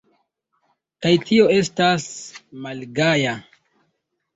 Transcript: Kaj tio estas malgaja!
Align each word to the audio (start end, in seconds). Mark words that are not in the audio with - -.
Kaj 1.05 1.11
tio 1.27 1.47
estas 1.59 2.09
malgaja! 2.67 3.41